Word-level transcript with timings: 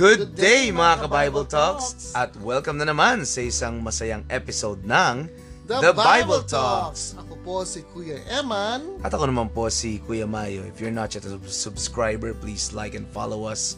Good 0.00 0.32
day 0.32 0.72
mga 0.72 1.04
ka-Bible 1.04 1.44
Talks 1.44 2.16
at 2.16 2.32
welcome 2.40 2.80
na 2.80 2.88
naman 2.88 3.20
sa 3.28 3.44
isang 3.44 3.84
masayang 3.84 4.24
episode 4.32 4.80
ng 4.80 5.28
The, 5.68 5.92
Bible, 5.92 6.40
Talks. 6.40 7.12
Ako 7.20 7.36
po 7.44 7.68
si 7.68 7.84
Kuya 7.92 8.16
Eman. 8.32 8.96
At 9.04 9.12
ako 9.12 9.28
naman 9.28 9.52
po 9.52 9.68
si 9.68 10.00
Kuya 10.00 10.24
Mayo. 10.24 10.64
If 10.64 10.80
you're 10.80 10.88
not 10.88 11.12
yet 11.12 11.28
a 11.28 11.36
subscriber, 11.44 12.32
please 12.32 12.72
like 12.72 12.96
and 12.96 13.04
follow 13.12 13.44
us 13.44 13.76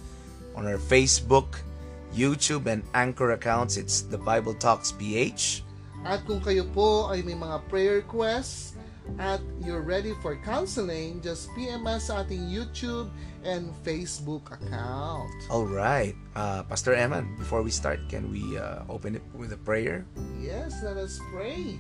on 0.55 0.63
our 0.63 0.79
Facebook, 0.79 1.59
YouTube, 2.15 2.71
and 2.71 2.87
Anchor 2.95 3.35
accounts. 3.35 3.75
It's 3.75 4.07
The 4.07 4.23
Bible 4.23 4.55
Talks 4.55 4.95
PH. 4.95 5.67
At 6.07 6.23
kung 6.23 6.39
kayo 6.39 6.71
po 6.71 7.11
ay 7.11 7.27
may 7.27 7.35
mga 7.35 7.67
prayer 7.67 7.99
requests 7.99 8.79
at 9.19 9.41
you're 9.61 9.83
ready 9.83 10.15
for 10.23 10.37
counseling, 10.37 11.21
just 11.21 11.51
PM 11.55 11.87
us 11.87 12.09
sa 12.09 12.23
ating 12.23 12.49
YouTube 12.49 13.11
and 13.45 13.71
Facebook 13.83 14.49
account. 14.51 15.31
All 15.51 15.67
right. 15.67 16.15
Uh, 16.35 16.63
Pastor 16.65 16.95
Eman, 16.95 17.37
before 17.39 17.63
we 17.63 17.71
start, 17.71 18.01
can 18.09 18.31
we 18.31 18.57
uh, 18.57 18.83
open 18.89 19.17
it 19.17 19.25
with 19.35 19.53
a 19.53 19.61
prayer? 19.61 20.07
Yes, 20.41 20.83
let 20.83 20.97
us 20.97 21.21
pray. 21.35 21.79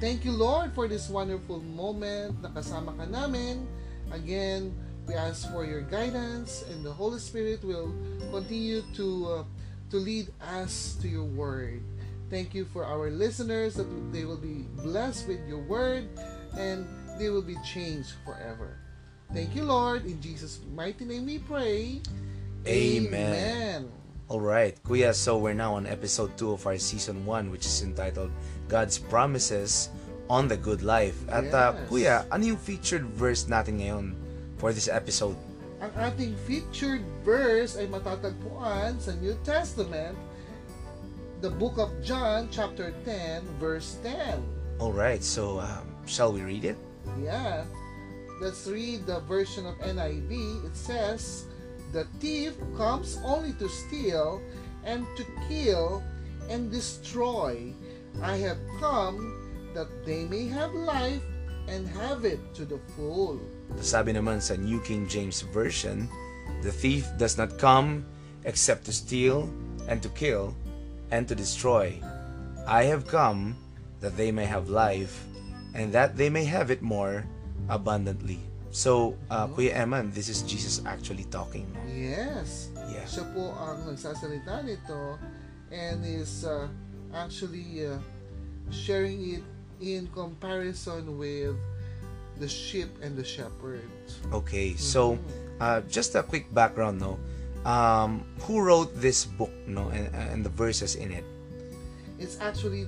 Thank 0.00 0.24
you, 0.24 0.32
Lord, 0.32 0.74
for 0.74 0.88
this 0.88 1.08
wonderful 1.08 1.62
moment 1.62 2.42
na 2.42 2.50
kasama 2.50 2.92
ka 2.98 3.06
namin. 3.06 3.64
Again, 4.10 4.74
we 5.06 5.14
ask 5.14 5.46
for 5.54 5.64
your 5.64 5.82
guidance 5.86 6.66
and 6.70 6.82
the 6.84 6.92
Holy 6.92 7.22
Spirit 7.22 7.62
will 7.62 7.94
continue 8.34 8.82
to 8.98 9.06
uh, 9.26 9.44
to 9.90 9.96
lead 9.96 10.28
us 10.42 10.98
to 11.00 11.06
your 11.06 11.24
word. 11.24 11.82
Thank 12.28 12.54
you 12.54 12.66
for 12.74 12.84
our 12.84 13.10
listeners 13.10 13.74
that 13.74 13.86
they 14.10 14.24
will 14.24 14.40
be 14.40 14.66
blessed 14.82 15.28
with 15.28 15.40
your 15.46 15.62
word 15.62 16.08
and 16.58 16.86
they 17.18 17.30
will 17.30 17.44
be 17.44 17.56
changed 17.62 18.18
forever. 18.24 18.78
Thank 19.32 19.54
you, 19.54 19.64
Lord. 19.64 20.06
In 20.06 20.20
Jesus' 20.20 20.60
mighty 20.74 21.04
name 21.04 21.26
we 21.26 21.38
pray. 21.38 22.02
Amen. 22.66 23.10
Amen. 23.14 23.80
All 24.26 24.42
right, 24.42 24.74
Kuya, 24.82 25.14
so 25.14 25.38
we're 25.38 25.54
now 25.54 25.78
on 25.78 25.86
episode 25.86 26.34
2 26.34 26.58
of 26.58 26.66
our 26.66 26.78
season 26.78 27.22
1 27.22 27.46
which 27.54 27.62
is 27.62 27.86
entitled 27.86 28.34
God's 28.66 28.98
Promises 28.98 29.88
on 30.26 30.48
the 30.50 30.58
Good 30.58 30.82
Life. 30.82 31.14
At 31.30 31.54
uh, 31.54 31.78
Kuya, 31.86 32.26
ano 32.34 32.42
yung 32.42 32.58
featured 32.58 33.06
verse 33.14 33.46
natin 33.46 33.78
ngayon 33.78 34.18
for 34.58 34.74
this 34.74 34.90
episode? 34.90 35.38
Ang 35.78 35.94
ating 35.94 36.34
featured 36.42 37.06
verse 37.22 37.78
ay 37.78 37.86
matatagpuan 37.86 38.98
sa 38.98 39.14
New 39.22 39.38
Testament, 39.46 40.18
the 41.40 41.50
book 41.50 41.76
of 41.78 41.92
John, 42.02 42.48
chapter 42.50 42.94
10, 43.04 43.44
verse 43.60 43.98
10. 44.02 44.42
All 44.78 44.92
right, 44.92 45.22
so 45.22 45.60
um, 45.60 45.84
shall 46.06 46.32
we 46.32 46.40
read 46.40 46.64
it? 46.64 46.76
Yeah. 47.20 47.64
Let's 48.40 48.66
read 48.66 49.06
the 49.06 49.20
version 49.20 49.66
of 49.66 49.76
NIV. 49.80 50.64
It 50.64 50.76
says, 50.76 51.44
The 51.92 52.04
thief 52.20 52.56
comes 52.76 53.20
only 53.24 53.52
to 53.60 53.68
steal 53.68 54.40
and 54.84 55.06
to 55.16 55.24
kill 55.48 56.02
and 56.48 56.70
destroy. 56.70 57.72
I 58.22 58.36
have 58.36 58.58
come 58.80 59.72
that 59.74 59.88
they 60.04 60.24
may 60.24 60.48
have 60.48 60.72
life 60.72 61.22
and 61.68 61.88
have 62.00 62.24
it 62.24 62.40
to 62.54 62.64
the 62.64 62.80
full. 62.96 63.40
Sabi 63.80 64.12
naman 64.12 64.40
sa 64.40 64.56
New 64.56 64.80
King 64.80 65.08
James 65.08 65.40
Version, 65.52 66.08
The 66.62 66.72
thief 66.72 67.08
does 67.16 67.36
not 67.36 67.58
come 67.60 68.04
except 68.44 68.84
to 68.86 68.92
steal 68.92 69.48
and 69.88 70.00
to 70.00 70.08
kill 70.16 70.54
and 71.10 71.28
to 71.28 71.34
destroy. 71.34 72.00
I 72.66 72.84
have 72.84 73.06
come 73.06 73.56
that 74.00 74.16
they 74.16 74.30
may 74.32 74.44
have 74.44 74.68
life 74.68 75.24
and 75.74 75.92
that 75.92 76.16
they 76.16 76.28
may 76.28 76.44
have 76.44 76.70
it 76.70 76.82
more 76.82 77.24
abundantly. 77.68 78.40
So, 78.70 79.16
uh, 79.30 79.48
Kuya 79.48 79.72
Eman, 79.72 80.12
this 80.12 80.28
is 80.28 80.42
Jesus 80.42 80.82
actually 80.84 81.24
talking. 81.32 81.64
no? 81.72 81.80
Yes. 81.88 82.68
Yeah. 82.92 83.08
Siya 83.08 83.24
po 83.32 83.56
ang 83.56 83.88
nagsasalita 83.88 84.66
nito 84.66 85.16
and 85.72 86.04
is 86.04 86.44
uh, 86.44 86.68
actually 87.14 87.86
uh, 87.86 87.96
sharing 88.68 89.40
it 89.40 89.44
in 89.80 90.08
comparison 90.12 91.16
with 91.16 91.56
the 92.38 92.48
sheep 92.48 92.92
and 93.00 93.16
the 93.16 93.24
shepherd. 93.24 93.88
Okay, 94.32 94.76
so 94.76 95.18
uh, 95.60 95.80
just 95.88 96.14
a 96.14 96.22
quick 96.22 96.52
background, 96.52 97.00
no. 97.00 97.16
Um, 97.66 98.22
who 98.46 98.62
wrote 98.62 98.94
this 98.94 99.26
book, 99.26 99.50
no, 99.66 99.88
and, 99.90 100.06
and 100.14 100.44
the 100.46 100.50
verses 100.54 100.94
in 100.94 101.10
it? 101.10 101.24
It's 102.18 102.38
actually 102.38 102.86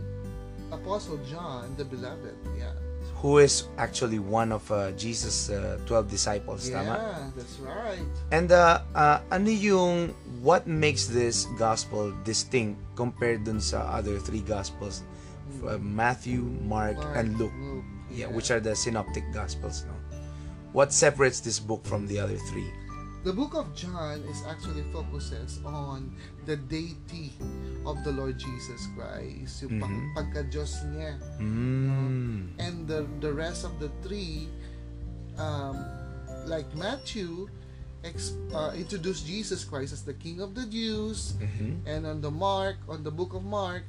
Apostle 0.70 1.18
John, 1.26 1.74
the 1.76 1.84
beloved. 1.84 2.36
Yeah. 2.56 2.70
Who 3.18 3.38
is 3.42 3.66
actually 3.76 4.20
one 4.22 4.52
of 4.52 4.62
uh, 4.70 4.92
Jesus' 4.94 5.50
uh, 5.50 5.82
12 5.86 6.06
disciples, 6.08 6.70
Yeah, 6.70 6.84
tama? 6.86 7.32
that's 7.34 7.58
right. 7.58 7.98
And 8.30 8.52
uh, 8.52 8.86
uh, 8.94 9.18
ano 9.34 9.50
yung 9.50 10.14
what 10.38 10.70
makes 10.70 11.10
this 11.10 11.50
gospel 11.58 12.14
distinct 12.22 12.78
compared 12.94 13.42
dun 13.42 13.58
sa 13.58 13.82
other 13.90 14.22
three 14.22 14.46
gospels? 14.46 15.02
Uh, 15.66 15.82
Matthew, 15.82 16.46
Mark, 16.62 16.94
Mark, 17.02 17.16
and 17.18 17.34
Luke. 17.34 17.50
Luke, 17.58 17.82
Yeah, 18.08 18.30
yeah. 18.30 18.36
which 18.38 18.54
are 18.54 18.60
the 18.62 18.76
synoptic 18.78 19.26
gospels, 19.34 19.82
no? 19.90 19.98
What 20.70 20.92
separates 20.94 21.40
this 21.42 21.58
book 21.58 21.82
from 21.82 22.06
the 22.06 22.20
other 22.22 22.38
three? 22.54 22.70
The 23.24 23.32
book 23.32 23.54
of 23.54 23.74
John 23.74 24.22
is 24.30 24.42
actually 24.46 24.84
focuses 24.94 25.58
on 25.66 26.14
the 26.46 26.56
deity 26.56 27.34
of 27.84 28.02
the 28.04 28.12
Lord 28.12 28.38
Jesus 28.38 28.86
Christ, 28.94 29.62
yung 29.66 29.82
Mhm. 29.82 30.14
pagka-Diyos 30.14 30.72
niya. 30.94 31.18
Mm. 31.42 32.54
and 32.58 32.86
the 32.86 33.04
the 33.20 33.30
rest 33.34 33.66
of 33.66 33.74
the 33.82 33.90
three 34.06 34.46
um, 35.36 35.76
like 36.46 36.66
Matthew 36.74 37.46
ex, 38.06 38.32
uh, 38.54 38.70
introduced 38.74 39.26
Jesus 39.26 39.62
Christ 39.66 39.92
as 39.92 40.02
the 40.06 40.14
King 40.14 40.38
of 40.40 40.54
the 40.54 40.64
Jews 40.66 41.34
Mhm. 41.38 41.82
and 41.86 42.06
on 42.06 42.18
the 42.22 42.30
Mark 42.30 42.78
on 42.88 43.02
the 43.02 43.10
book 43.12 43.34
of 43.34 43.42
Mark 43.42 43.82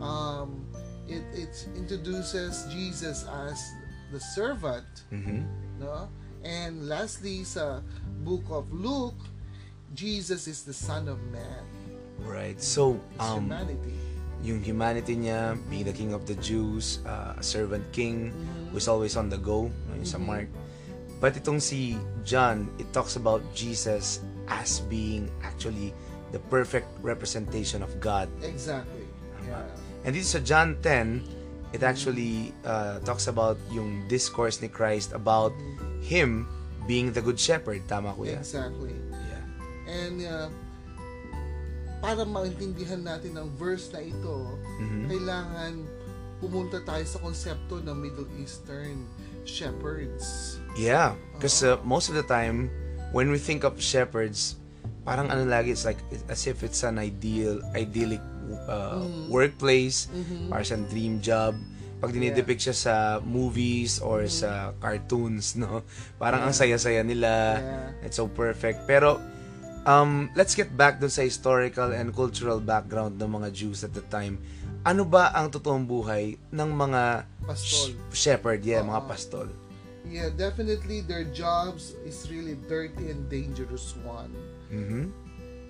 um, 0.00 0.64
it, 1.08 1.24
it 1.32 1.52
introduces 1.76 2.64
Jesus 2.72 3.24
as 3.28 3.58
the 4.12 4.20
servant 4.20 4.86
Mhm. 5.12 5.44
no 5.80 6.08
and 6.44 6.86
lastly 6.86 7.42
sa 7.42 7.80
book 8.22 8.44
of 8.52 8.68
Luke 8.70 9.18
Jesus 9.96 10.46
is 10.46 10.62
the 10.62 10.74
son 10.76 11.08
of 11.08 11.18
man 11.32 11.64
Right. 12.24 12.56
So, 12.62 13.02
um, 13.18 13.50
humanity 13.50 13.96
yung 14.44 14.60
humanity 14.60 15.16
niya, 15.16 15.56
being 15.72 15.88
the 15.88 15.96
king 15.96 16.12
of 16.12 16.28
the 16.28 16.36
Jews, 16.36 17.00
uh, 17.08 17.32
a 17.32 17.42
servant 17.42 17.80
king, 17.96 18.28
Mhm. 18.28 18.76
who's 18.76 18.92
always 18.92 19.16
on 19.16 19.32
the 19.32 19.40
go, 19.40 19.72
no, 19.88 19.90
yung 19.96 20.04
sa 20.04 20.20
Mhm. 20.20 20.28
Mark. 20.28 20.48
But 21.16 21.32
itong 21.40 21.64
si 21.64 21.96
John, 22.28 22.68
it 22.76 22.92
talks 22.92 23.16
about 23.16 23.40
Jesus 23.56 24.20
as 24.44 24.84
being 24.92 25.32
actually 25.40 25.96
the 26.28 26.38
perfect 26.52 26.92
representation 27.00 27.80
of 27.80 27.88
God. 28.04 28.28
exactly 28.44 29.08
yeah 29.48 29.64
And 30.04 30.12
dito 30.12 30.28
sa 30.28 30.44
John 30.44 30.76
10, 30.84 31.24
it 31.72 31.80
actually 31.80 32.52
uh, 32.68 33.00
talks 33.00 33.24
about 33.32 33.56
yung 33.72 34.04
discourse 34.12 34.60
ni 34.60 34.68
Christ 34.68 35.16
about 35.16 35.56
him 36.04 36.44
being 36.84 37.08
the 37.10 37.24
good 37.24 37.40
shepherd. 37.40 37.80
Tama 37.88 38.12
kuya? 38.12 38.36
exactly 38.36 38.92
Yeah. 39.10 39.44
And 39.88 40.16
uh, 40.20 40.48
para 42.04 42.28
maintindihan 42.28 43.00
natin 43.00 43.40
ang 43.40 43.48
verse 43.56 43.88
na 43.88 44.04
ito, 44.04 44.52
Mhm. 44.80 45.08
kailangan 45.08 45.72
pumunta 46.38 46.84
tayo 46.84 47.04
sa 47.08 47.16
konsepto 47.18 47.80
ng 47.80 47.96
Middle 47.96 48.28
Eastern 48.36 49.08
shepherds. 49.48 50.56
Yeah, 50.76 51.16
because 51.32 51.64
uh, 51.64 51.80
most 51.80 52.12
of 52.12 52.16
the 52.18 52.26
time 52.26 52.68
when 53.16 53.32
we 53.32 53.40
think 53.40 53.64
of 53.64 53.80
shepherds, 53.80 54.60
parang 55.08 55.32
ano 55.32 55.48
lagi 55.48 55.72
it's 55.72 55.88
like 55.88 56.00
as 56.28 56.44
if 56.44 56.60
it's 56.60 56.84
an 56.84 57.00
ideal 57.00 57.64
idyllic 57.72 58.20
uh, 58.68 59.00
Mm. 59.00 59.32
workplace, 59.32 60.12
Mhm. 60.12 60.52
parang 60.52 60.84
dream 60.92 61.24
job. 61.24 61.56
Pag 61.98 62.10
dinidepict 62.12 62.60
siya 62.60 62.76
sa 62.76 62.94
movies 63.22 63.98
or 63.98 64.28
sa 64.28 64.74
cartoons, 64.78 65.56
no? 65.56 65.82
Parang 66.20 66.44
ang 66.44 66.54
saya-saya 66.54 67.00
nila. 67.00 67.30
Yeah. 67.58 68.06
It's 68.08 68.16
so 68.18 68.28
perfect. 68.28 68.84
Pero 68.84 69.16
um 69.84 70.32
let's 70.32 70.56
get 70.56 70.72
back 70.72 70.96
dun 70.96 71.12
sa 71.12 71.20
historical 71.20 71.92
and 71.92 72.08
cultural 72.12 72.56
background 72.56 73.20
ng 73.20 73.28
mga 73.28 73.48
Jews 73.52 73.84
at 73.84 73.92
the 73.92 74.04
time. 74.08 74.40
Ano 74.84 75.04
ba 75.04 75.32
ang 75.32 75.48
totoong 75.48 75.88
buhay 75.88 76.36
ng 76.52 76.70
mga 76.76 77.24
Pastol. 77.44 77.92
sh- 77.92 77.96
shepherd, 78.12 78.60
yeah, 78.64 78.84
mga 78.84 79.00
Oo. 79.00 79.08
pastol? 79.08 79.48
Yeah, 80.04 80.28
definitely 80.28 81.00
their 81.00 81.24
jobs 81.32 81.96
is 82.04 82.28
really 82.28 82.60
dirty 82.68 83.08
and 83.08 83.24
dangerous 83.32 83.96
one. 84.04 84.28
Mhm. 84.68 85.08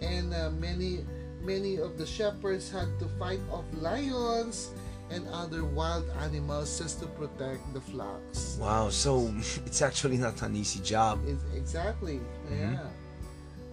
And 0.03 0.35
uh, 0.35 0.51
many 0.59 1.07
many 1.47 1.79
of 1.79 1.95
the 1.95 2.07
shepherds 2.07 2.67
had 2.75 2.91
to 2.99 3.07
fight 3.15 3.43
off 3.55 3.67
lions 3.79 4.75
and 5.11 5.27
other 5.29 5.65
wild 5.65 6.05
animals 6.23 6.79
just 6.79 7.01
to 7.01 7.07
protect 7.07 7.61
the 7.75 7.81
flocks. 7.81 8.57
Wow, 8.61 8.89
so 8.89 9.29
it's 9.67 9.83
actually 9.83 10.17
not 10.17 10.41
an 10.43 10.57
easy 10.57 10.81
job. 10.81 11.21
It's 11.27 11.45
exactly. 11.55 12.21
Mhm. 12.49 12.79
Yeah. 12.79 12.89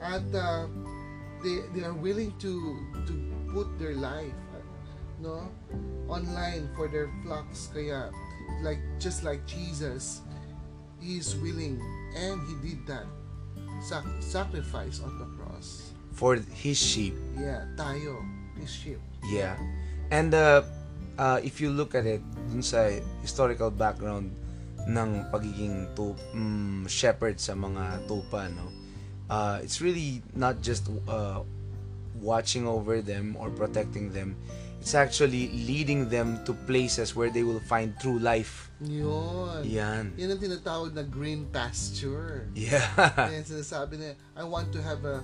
At 0.01 0.25
uh, 0.33 0.67
they 1.43 1.61
they 1.73 1.83
are 1.85 1.93
willing 1.95 2.33
to 2.43 2.53
to 3.07 3.13
put 3.53 3.67
their 3.79 3.93
life 3.95 4.33
uh, 4.53 4.61
no 5.21 5.45
online 6.09 6.69
for 6.75 6.87
their 6.87 7.09
flocks 7.21 7.69
kaya 7.73 8.09
like 8.65 8.79
just 8.99 9.23
like 9.23 9.45
Jesus 9.45 10.21
he 11.01 11.17
is 11.17 11.33
willing 11.37 11.77
and 12.17 12.37
he 12.49 12.53
did 12.61 12.85
that 12.85 13.05
sac- 13.81 14.05
sacrifice 14.21 15.01
on 15.01 15.17
the 15.17 15.25
cross. 15.37 15.93
for 16.13 16.35
his 16.53 16.77
sheep. 16.77 17.15
Yeah, 17.33 17.65
tayo, 17.79 18.21
his 18.59 18.69
sheep. 18.69 18.99
Yeah. 19.25 19.57
And 20.13 20.33
uh, 20.37 20.61
uh, 21.17 21.39
if 21.43 21.59
you 21.59 21.69
look 21.71 21.95
at 21.95 22.05
it 22.05 22.21
dun 22.51 22.61
sa 22.63 22.87
historical 23.23 23.71
background 23.71 24.31
ng 24.87 25.09
pagiging 25.29 25.89
tu- 25.93 26.17
mm, 26.33 26.87
shepherd 26.89 27.37
sa 27.39 27.53
mga 27.53 28.05
tupa, 28.09 28.49
no? 28.49 28.69
Uh, 29.31 29.63
it's 29.63 29.79
really 29.79 30.19
not 30.35 30.59
just 30.59 30.91
uh, 31.07 31.39
watching 32.19 32.67
over 32.67 33.01
them 33.01 33.37
or 33.39 33.49
protecting 33.49 34.11
them. 34.11 34.35
It's 34.81 34.97
actually 34.97 35.53
leading 35.53 36.09
them 36.09 36.41
to 36.43 36.57
places 36.65 37.15
where 37.15 37.29
they 37.29 37.45
will 37.45 37.61
find 37.69 37.93
true 38.01 38.17
life. 38.17 38.73
Yun. 38.81 39.61
Yan. 39.61 40.17
Yan 40.17 40.29
ang 40.33 40.41
tinatawag 40.41 40.97
na 40.97 41.05
green 41.05 41.45
pasture. 41.53 42.49
Yeah. 42.57 42.81
Kaya 43.29 43.45
sinasabi 43.45 44.01
na, 44.01 44.17
I 44.33 44.41
want 44.41 44.73
to 44.73 44.81
have 44.81 45.05
a 45.05 45.21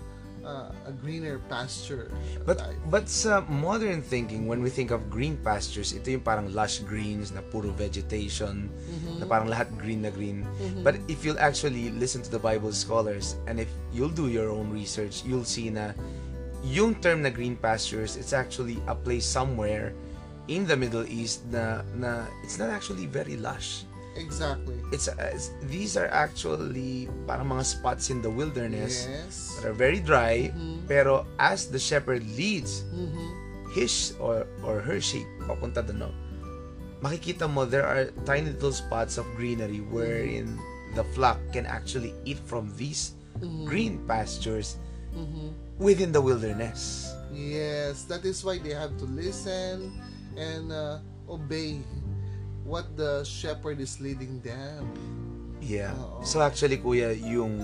uh, 0.47 0.71
a 0.87 0.91
greener 1.03 1.43
pasture 1.51 2.07
But 2.47 2.63
life. 2.63 2.79
but 2.87 3.05
sa 3.11 3.43
modern 3.51 3.99
thinking, 3.99 4.47
when 4.47 4.63
we 4.63 4.71
think 4.71 4.95
of 4.95 5.11
green 5.11 5.35
pastures, 5.43 5.91
ito 5.91 6.15
yung 6.15 6.23
parang 6.23 6.47
lush 6.55 6.79
greens 6.87 7.35
na 7.35 7.43
puro 7.43 7.75
vegetation, 7.75 8.71
na 9.19 9.27
parang 9.27 9.51
lahat 9.51 9.67
green 9.75 10.07
na 10.07 10.09
green. 10.09 10.47
But 10.81 11.03
if 11.11 11.27
you'll 11.27 11.41
actually 11.43 11.91
listen 11.91 12.23
to 12.23 12.31
the 12.31 12.39
Bible 12.39 12.71
scholars 12.71 13.35
and 13.45 13.59
if 13.59 13.67
you'll 13.91 14.13
do 14.13 14.31
your 14.31 14.49
own 14.49 14.71
research, 14.71 15.27
you'll 15.27 15.47
see 15.47 15.67
na 15.67 15.91
yung 16.63 16.95
term 17.03 17.21
na 17.21 17.29
green 17.29 17.59
pastures, 17.59 18.15
it's 18.15 18.31
actually 18.31 18.79
a 18.87 18.95
place 18.95 19.27
somewhere 19.27 19.91
in 20.47 20.63
the 20.63 20.75
Middle 20.79 21.03
East 21.07 21.43
na 21.51 21.83
na 21.99 22.23
it's 22.43 22.55
not 22.55 22.71
actually 22.71 23.05
very 23.05 23.35
lush. 23.35 23.86
Exactly. 24.17 24.75
It's, 24.91 25.07
uh, 25.07 25.15
it's 25.33 25.53
these 25.69 25.95
are 25.95 26.09
actually 26.09 27.07
parang 27.29 27.53
mga 27.53 27.65
spots 27.65 28.09
in 28.09 28.21
the 28.21 28.29
wilderness 28.31 29.05
Yes. 29.05 29.55
that 29.61 29.69
are 29.69 29.77
very 29.77 30.01
dry, 30.01 30.49
pero 30.89 31.23
as 31.37 31.69
the 31.69 31.79
shepherd 31.79 32.25
leads 32.35 32.83
Mhm. 32.91 33.27
his 33.77 34.17
or 34.17 34.49
or 34.65 34.81
her 34.81 34.97
sheep 34.97 35.27
papunta 35.45 35.85
doon, 35.85 36.09
makikita 36.99 37.45
mo 37.45 37.63
there 37.67 37.85
are 37.85 38.09
tiny 38.25 38.49
little 38.57 38.73
spots 38.73 39.21
of 39.21 39.27
greenery 39.37 39.83
wherein 39.93 40.57
the 40.97 41.05
flock 41.13 41.37
can 41.53 41.67
actually 41.69 42.15
eat 42.25 42.39
from 42.47 42.73
these 42.79 43.13
green 43.69 44.01
pastures 44.09 44.81
Mhm. 45.13 45.53
within 45.77 46.09
the 46.09 46.21
wilderness. 46.21 47.05
Yes, 47.29 48.07
that 48.09 48.25
is 48.25 48.41
why 48.41 48.57
they 48.57 48.73
have 48.73 48.97
to 48.97 49.05
listen 49.05 49.93
and 50.33 50.73
uh, 50.73 50.97
obey 51.29 51.83
what 52.67 52.85
the 52.99 53.23
shepherd 53.23 53.79
is 53.79 53.97
leading 54.03 54.43
them. 54.43 54.91
Yeah. 55.63 55.95
Oo. 55.95 56.21
So 56.27 56.43
actually, 56.43 56.83
kuya, 56.83 57.15
yung 57.15 57.63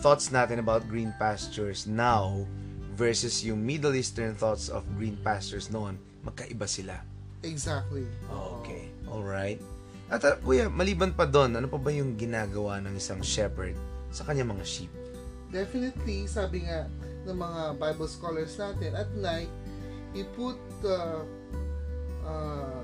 thoughts 0.00 0.32
natin 0.32 0.58
about 0.58 0.88
green 0.88 1.12
pastures 1.20 1.84
now 1.84 2.48
versus 2.96 3.44
yung 3.44 3.60
Middle 3.60 3.92
Eastern 3.92 4.32
thoughts 4.32 4.72
of 4.72 4.82
green 4.96 5.20
pastures 5.20 5.68
noon, 5.68 6.00
magkaiba 6.24 6.64
sila. 6.64 7.04
Exactly. 7.44 8.08
Okay. 8.28 8.88
Alright. 9.04 9.60
At 10.10 10.24
uh, 10.24 10.40
kuya, 10.40 10.72
maliban 10.72 11.14
pa 11.14 11.28
doon, 11.28 11.54
ano 11.54 11.68
pa 11.68 11.78
ba 11.78 11.92
yung 11.92 12.16
ginagawa 12.16 12.80
ng 12.82 12.96
isang 12.96 13.20
shepherd 13.22 13.76
sa 14.10 14.26
kanyang 14.26 14.56
mga 14.56 14.64
sheep? 14.66 14.92
Definitely, 15.54 16.26
sabi 16.26 16.66
nga 16.66 16.90
ng 17.28 17.36
mga 17.36 17.62
Bible 17.78 18.10
scholars 18.10 18.58
natin, 18.58 18.96
at 18.96 19.08
night, 19.14 19.50
he 20.10 20.26
put 20.34 20.58
uh, 20.82 21.22
uh, 22.26 22.79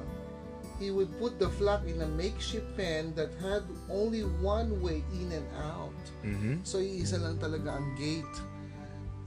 he 0.76 0.93
would 0.93 1.08
put 1.17 1.40
the 1.40 1.49
flock 1.56 1.88
in 1.88 2.00
a 2.02 2.08
makeshift 2.08 2.69
pen 2.76 3.14
that 3.17 3.32
had 3.40 3.64
only 3.88 4.28
one 4.44 4.76
way 4.81 5.00
in 5.17 5.32
and 5.32 5.49
out. 5.56 5.96
Mhm. 6.20 6.61
So, 6.62 6.78
iisa 6.78 7.17
lang 7.17 7.40
talaga 7.40 7.81
ang 7.81 7.96
gate. 7.96 8.37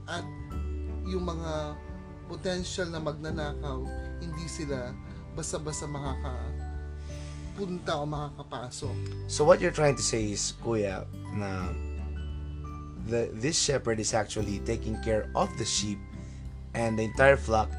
At 0.06 0.22
yung 1.06 1.26
mga 1.26 1.74
potential 2.26 2.86
na 2.86 3.02
magnanakaw, 3.02 3.82
hindi 4.22 4.46
sila 4.46 4.94
basta-basta 5.34 5.86
makakapunta 5.86 7.92
o 7.98 8.06
makakapasok. 8.06 9.26
So 9.26 9.42
what 9.42 9.58
you're 9.58 9.74
trying 9.74 9.98
to 9.98 10.06
say 10.06 10.30
is, 10.30 10.54
kuya, 10.62 11.06
na 11.34 11.74
the 13.06 13.30
this 13.34 13.58
shepherd 13.58 13.98
is 13.98 14.14
actually 14.14 14.62
taking 14.62 14.94
care 15.02 15.26
of 15.34 15.50
the 15.58 15.66
sheep 15.66 15.98
and 16.74 16.98
the 16.98 17.04
entire 17.06 17.38
flock 17.38 17.70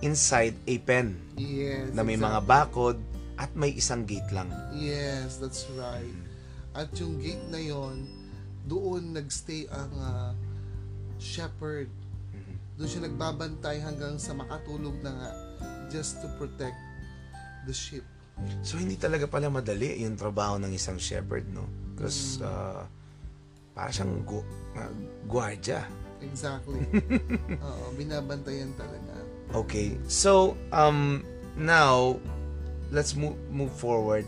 inside 0.00 0.56
a 0.66 0.78
pen 0.82 1.14
Yes. 1.36 1.92
na 1.92 2.02
may 2.02 2.16
exactly. 2.16 2.26
mga 2.26 2.40
bakod 2.48 2.96
at 3.40 3.48
may 3.56 3.72
isang 3.72 4.04
gate 4.04 4.28
lang. 4.36 4.52
Yes, 4.76 5.40
that's 5.40 5.64
right. 5.80 6.20
At 6.76 6.92
yung 7.00 7.16
gate 7.16 7.40
na 7.48 7.56
yon, 7.56 8.04
doon 8.68 9.16
nagstay 9.16 9.64
ang 9.72 9.92
ah, 9.96 10.32
shepherd. 11.16 11.88
Doon 12.76 12.88
siya 12.88 13.02
nagbabantay 13.08 13.80
hanggang 13.80 14.20
sa 14.20 14.36
makatulog 14.36 14.94
na 15.00 15.10
nga 15.16 15.30
just 15.88 16.20
to 16.20 16.28
protect 16.36 16.76
the 17.64 17.72
sheep. 17.72 18.04
So 18.60 18.76
hindi 18.76 18.96
talaga 18.96 19.28
pala 19.28 19.48
madali 19.48 20.00
yung 20.00 20.16
trabaho 20.16 20.60
ng 20.60 20.72
isang 20.72 20.96
shepherd, 21.00 21.48
no? 21.48 21.64
Because 21.92 22.40
uh, 22.40 22.84
para 23.72 23.88
siyang 23.92 24.24
gu- 24.24 24.48
uh, 24.76 24.92
gwardya. 25.28 25.84
Exactly. 26.20 26.84
Oo, 27.68 27.84
binabantayan 27.96 28.72
talaga. 28.76 29.12
Okay. 29.56 29.96
So, 30.08 30.56
um, 30.72 31.24
now, 31.56 32.20
let's 32.90 33.14
move, 33.14 33.38
move 33.50 33.72
forward. 33.72 34.26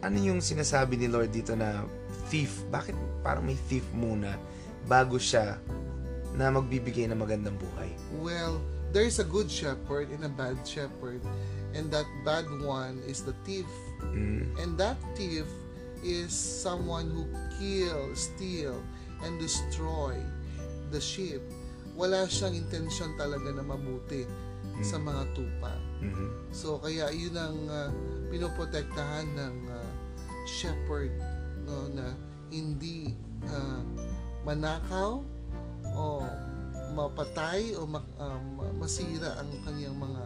Ano 0.00 0.16
yung 0.16 0.40
sinasabi 0.40 0.96
ni 0.96 1.06
Lord 1.08 1.32
dito 1.32 1.52
na 1.52 1.84
thief? 2.32 2.64
Bakit 2.72 2.96
parang 3.20 3.44
may 3.44 3.56
thief 3.68 3.84
muna 3.92 4.36
bago 4.88 5.20
siya 5.20 5.60
na 6.32 6.48
magbibigay 6.48 7.04
ng 7.12 7.20
magandang 7.20 7.56
buhay? 7.60 7.92
Well, 8.16 8.58
there 8.96 9.04
is 9.04 9.20
a 9.20 9.28
good 9.28 9.52
shepherd 9.52 10.08
and 10.10 10.24
a 10.24 10.32
bad 10.32 10.56
shepherd. 10.64 11.20
And 11.76 11.86
that 11.94 12.08
bad 12.26 12.48
one 12.64 12.98
is 13.06 13.22
the 13.22 13.36
thief. 13.46 13.68
Mm. 14.10 14.50
And 14.58 14.74
that 14.80 14.98
thief 15.14 15.46
is 16.02 16.32
someone 16.32 17.12
who 17.12 17.28
kill, 17.60 18.16
steal, 18.16 18.80
and 19.22 19.38
destroy 19.38 20.16
the 20.90 20.98
sheep. 20.98 21.44
Wala 21.94 22.24
siyang 22.26 22.56
intensyon 22.56 23.14
talaga 23.20 23.52
na 23.52 23.62
mabuti 23.62 24.24
sa 24.80 24.96
mga 24.96 25.22
tupa. 25.32 25.72
Mhm. 26.00 26.28
So 26.50 26.78
kaya 26.78 27.12
yun 27.12 27.36
ang 27.36 27.58
uh, 27.68 27.90
pinoprotektahan 28.28 29.26
ng 29.36 29.54
uh, 29.68 29.90
shepherd 30.48 31.12
no 31.64 31.86
na 31.92 32.16
hindi 32.48 33.12
uh, 33.46 33.82
manakaw 34.42 35.20
o 35.92 36.04
mapatay 36.90 37.76
o 37.78 37.86
ma- 37.86 38.06
uh, 38.18 38.40
ma- 38.56 38.74
masira 38.80 39.38
ang 39.38 39.50
kanyang 39.62 39.94
mga 39.94 40.22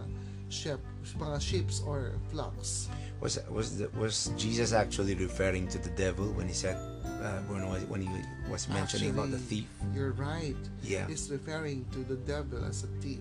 sheep, 0.49 0.81
mga 1.19 1.39
sheep 1.43 1.67
or 1.85 2.15
flocks. 2.31 2.89
Was 3.21 3.41
was 3.51 3.81
the, 3.81 3.89
was 3.97 4.31
Jesus 4.37 4.73
actually 4.73 5.17
referring 5.17 5.67
to 5.73 5.79
the 5.81 5.91
devil 5.97 6.29
when 6.37 6.47
he 6.47 6.57
said 6.57 6.77
uh, 7.21 7.41
when 7.51 7.65
was- 7.67 7.85
when 7.91 8.01
he 8.05 8.11
was 8.49 8.69
mentioning 8.69 9.11
about 9.13 9.33
the 9.33 9.41
thief? 9.41 9.69
You're 9.93 10.15
right. 10.17 10.57
Yeah. 10.81 11.09
He's 11.09 11.29
referring 11.29 11.85
to 11.93 12.05
the 12.05 12.17
devil 12.25 12.63
as 12.65 12.85
a 12.85 12.91
thief. 13.03 13.21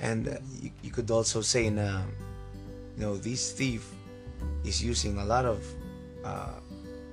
And 0.00 0.28
uh, 0.28 0.40
you, 0.60 0.70
you 0.82 0.90
could 0.90 1.10
also 1.12 1.40
say 1.40 1.68
na 1.68 2.02
you 2.96 3.00
know 3.04 3.16
this 3.16 3.52
thief 3.52 3.84
is 4.64 4.80
using 4.80 5.20
a 5.20 5.24
lot 5.24 5.44
of 5.44 5.60
uh, 6.24 6.60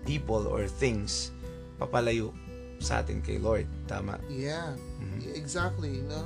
people 0.08 0.48
or 0.48 0.68
things 0.68 1.32
papalayo 1.80 2.32
sa 2.80 3.04
atin 3.04 3.20
kay 3.22 3.38
Lord. 3.38 3.68
Tama. 3.90 4.20
Yeah, 4.32 4.74
Mhm. 5.04 5.36
exactly, 5.36 6.00
no? 6.08 6.24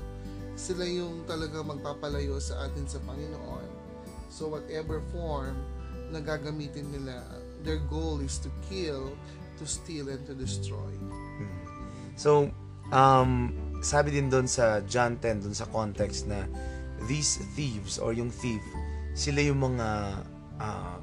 Sila 0.54 0.86
yung 0.86 1.26
talaga 1.26 1.64
magpapalayo 1.64 2.38
sa 2.38 2.68
atin 2.68 2.86
sa 2.86 3.00
Panginoon. 3.08 3.66
So 4.30 4.52
whatever 4.52 5.02
form 5.12 5.58
na 6.12 6.20
gagamitin 6.20 6.92
nila, 6.92 7.24
their 7.64 7.80
goal 7.88 8.20
is 8.20 8.38
to 8.44 8.52
kill, 8.68 9.16
to 9.58 9.64
steal, 9.64 10.12
and 10.12 10.22
to 10.28 10.36
destroy. 10.36 10.92
So, 12.20 12.52
um, 12.92 13.56
sabi 13.82 14.14
din 14.14 14.30
doon 14.30 14.46
sa 14.46 14.80
John 14.86 15.18
10, 15.18 15.42
doon 15.44 15.56
sa 15.58 15.66
context 15.70 16.30
na 16.30 16.46
these 17.10 17.42
thieves 17.58 17.98
or 17.98 18.14
yung 18.14 18.30
thief, 18.30 18.62
sila 19.18 19.42
yung 19.42 19.60
mga 19.60 19.88
ah, 20.62 20.98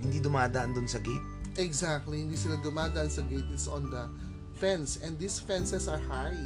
hindi 0.00 0.18
dumadaan 0.18 0.72
doon 0.72 0.88
sa 0.88 0.98
gate. 0.98 1.22
Exactly, 1.60 2.24
hindi 2.24 2.34
sila 2.34 2.56
dumadaan 2.58 3.12
sa 3.12 3.20
gate, 3.28 3.44
it's 3.52 3.68
on 3.68 3.92
the 3.92 4.08
fence. 4.56 4.96
And 5.04 5.20
these 5.20 5.36
fences 5.36 5.86
are 5.86 6.00
high. 6.08 6.40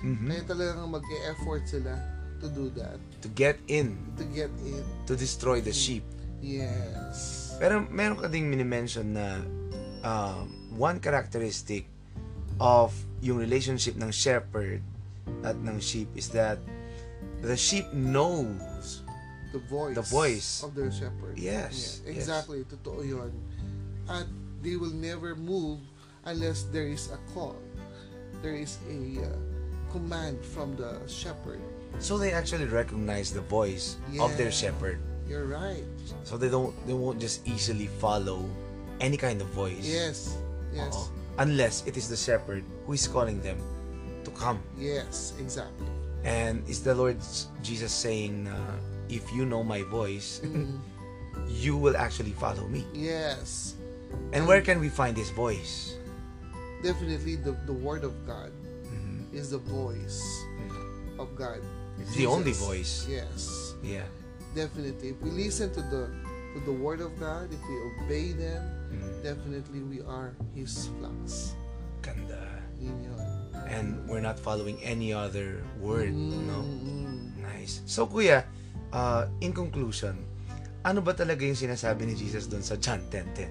Mhm. 0.00 0.26
Kaya 0.26 0.42
talagang 0.48 0.88
mag-e-effort 0.88 1.68
sila 1.68 1.92
to 2.40 2.48
do 2.52 2.68
that, 2.76 2.96
To 3.24 3.28
get 3.32 3.56
in, 3.68 3.96
to 4.16 4.24
get 4.28 4.52
in. 4.64 4.84
to 5.08 5.16
destroy 5.16 5.60
the 5.60 5.72
sheep. 5.72 6.04
Yes. 6.40 7.52
Pero 7.56 7.84
meron 7.88 8.20
ka 8.20 8.28
ding 8.28 8.48
minimension 8.48 9.16
na 9.16 9.40
um, 10.04 10.48
one 10.76 11.00
characteristic 11.00 11.88
of 12.60 12.92
yung 13.20 13.40
relationship 13.40 13.96
ng 13.96 14.12
shepherd 14.12 14.84
at 15.44 15.56
ng 15.56 15.80
sheep 15.80 16.08
is 16.14 16.28
that 16.30 16.58
the 17.42 17.56
sheep 17.56 17.86
knows 17.92 19.02
the 19.52 19.58
voice, 19.70 19.94
The 19.94 20.02
voice. 20.06 20.50
of 20.62 20.74
their 20.74 20.90
shepherd. 20.90 21.38
Yes, 21.38 22.02
Yeah, 22.04 22.12
yes. 22.12 22.16
exactly. 22.26 22.64
Totoo 22.66 23.02
yun. 23.06 23.32
At 24.08 24.26
they 24.62 24.76
will 24.76 24.92
never 24.94 25.34
move 25.34 25.78
unless 26.24 26.66
there 26.74 26.86
is 26.88 27.10
a 27.14 27.18
call. 27.32 27.56
There 28.42 28.54
is 28.56 28.78
a 28.90 29.22
uh, 29.24 29.36
command 29.92 30.42
from 30.44 30.76
the 30.76 30.98
shepherd. 31.06 31.60
So 31.98 32.18
they 32.18 32.32
actually 32.32 32.66
recognize 32.66 33.32
the 33.32 33.40
voice 33.46 33.96
of 34.20 34.36
their 34.36 34.50
shepherd. 34.52 35.00
You're 35.26 35.46
right. 35.48 35.84
So 36.24 36.36
they 36.36 36.50
don't 36.50 36.74
they 36.86 36.92
won't 36.94 37.18
just 37.18 37.46
easily 37.48 37.86
follow 37.98 38.44
any 39.00 39.16
kind 39.16 39.40
of 39.40 39.48
voice. 39.56 39.82
Yes. 39.86 40.36
Yes. 40.74 40.92
Oo. 40.92 41.08
Unless 41.38 41.84
it 41.88 41.96
is 41.96 42.08
the 42.08 42.16
shepherd 42.18 42.64
who 42.84 42.92
is 42.96 43.06
calling 43.08 43.40
them 43.40 43.56
to 44.26 44.30
come. 44.34 44.58
Yes, 44.76 45.32
exactly. 45.38 45.86
And 46.26 46.66
is 46.68 46.82
the 46.82 46.94
Lord 46.94 47.16
Jesus 47.62 47.92
saying, 47.94 48.50
uh, 48.50 48.58
if 49.08 49.22
you 49.32 49.46
know 49.46 49.62
my 49.62 49.82
voice, 49.86 50.42
Mm, 50.42 50.82
you 51.62 51.78
will 51.78 51.94
actually 51.96 52.34
follow 52.34 52.66
me. 52.66 52.82
yes. 52.92 53.74
And 54.34 54.46
where 54.46 54.62
can 54.62 54.80
we 54.82 54.88
find 54.90 55.14
His 55.16 55.30
voice? 55.30 55.94
Definitely 56.82 57.36
the, 57.36 57.54
the 57.66 57.72
word 57.74 58.02
of 58.04 58.14
God 58.26 58.50
Mhm. 58.90 59.30
is 59.34 59.50
the 59.54 59.58
voice 59.62 60.18
of 61.18 61.34
God. 61.38 61.62
It's 61.98 62.14
the 62.14 62.26
only 62.26 62.52
voice. 62.52 63.06
Yes. 63.08 63.74
Yeah. 63.82 64.04
Definitely. 64.54 65.14
If 65.16 65.18
we 65.22 65.30
listen 65.30 65.70
to 65.74 65.82
the 65.82 66.10
to 66.54 66.58
the 66.64 66.72
word 66.72 67.00
of 67.04 67.12
God, 67.20 67.52
if 67.52 67.60
we 67.68 67.74
obey 67.92 68.26
them, 68.32 68.62
Mm. 68.92 69.22
definitely 69.22 69.80
we 69.84 70.00
are 70.06 70.32
his 70.54 70.88
flocks. 70.96 71.52
Ganda. 72.00 72.40
Yun 72.80 72.96
yun. 73.04 73.25
And 73.66 73.98
we're 74.06 74.22
not 74.22 74.38
following 74.38 74.78
any 74.82 75.10
other 75.12 75.62
word, 75.82 76.14
no? 76.14 76.62
Mm, 76.62 77.34
Nice. 77.42 77.82
So, 77.86 78.06
kuya, 78.06 78.46
uh, 78.94 79.26
in 79.42 79.50
conclusion, 79.54 80.18
ano 80.86 81.02
ba 81.02 81.14
talaga 81.14 81.42
yung 81.42 81.58
sinasabi 81.58 82.06
ni 82.06 82.14
Jesus 82.14 82.46
doon 82.46 82.62
sa 82.62 82.78
John 82.78 83.02
10.10? 83.10 83.50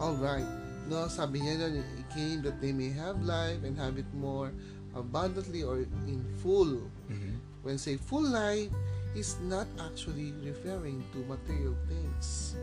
All 0.00 0.16
right. 0.20 0.44
No, 0.88 1.08
sabi 1.08 1.40
niya 1.40 1.56
doon, 1.56 1.80
He 1.96 2.02
came 2.12 2.38
that 2.44 2.60
they 2.60 2.72
may 2.72 2.92
have 2.92 3.20
life 3.24 3.60
and 3.64 3.76
have 3.80 3.96
it 3.96 4.08
more 4.12 4.52
abundantly 4.92 5.62
or 5.62 5.84
in 6.04 6.20
full. 6.42 6.80
Mhm. 7.08 7.40
When 7.62 7.76
say 7.76 7.96
full 7.96 8.24
life, 8.24 8.72
is 9.14 9.34
not 9.42 9.66
actually 9.82 10.30
referring 10.46 11.02
to 11.10 11.18
material 11.26 11.74
things. 11.90 12.54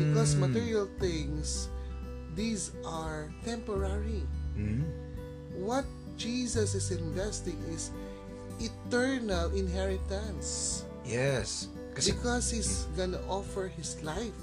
Because 0.00 0.32
Mm. 0.32 0.48
material 0.48 0.88
things, 0.96 1.68
these 2.32 2.72
are 2.88 3.28
temporary. 3.44 4.24
Mm. 4.56 4.80
What 5.60 5.84
Jesus 6.16 6.74
is 6.74 6.90
investing 6.90 7.58
is 7.70 7.90
eternal 8.60 9.50
inheritance. 9.52 10.82
Yes. 11.04 11.68
Kasi, 11.94 12.12
Because 12.12 12.50
He's 12.50 12.72
gonna 12.96 13.20
offer 13.28 13.68
His 13.70 13.98
life. 14.02 14.34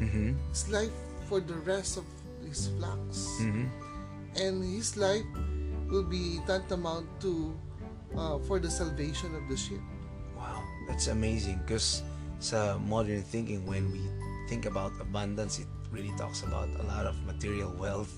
Mhm. 0.00 0.36
His 0.52 0.68
life 0.68 0.94
for 1.28 1.40
the 1.40 1.56
rest 1.64 1.96
of 2.00 2.04
His 2.44 2.72
flocks. 2.78 3.28
Mhm. 3.44 3.68
and 4.38 4.62
his 4.62 4.94
life 4.94 5.24
will 5.90 6.04
be 6.06 6.38
tantamount 6.46 7.08
to 7.18 7.50
uh, 8.14 8.38
for 8.46 8.60
the 8.60 8.70
salvation 8.70 9.34
of 9.34 9.42
the 9.50 9.56
sheep. 9.56 9.82
Wow, 10.36 10.62
that's 10.86 11.08
amazing. 11.10 11.58
Because 11.66 12.06
sa 12.38 12.78
modern 12.78 13.24
thinking, 13.24 13.66
when 13.66 13.90
we 13.90 14.00
think 14.46 14.64
about 14.64 14.92
abundance, 15.00 15.58
it 15.58 15.66
really 15.90 16.12
talks 16.16 16.44
about 16.46 16.68
a 16.78 16.84
lot 16.86 17.04
of 17.08 17.16
material 17.26 17.72
wealth, 17.74 18.12